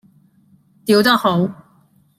[0.83, 1.47] 吊得好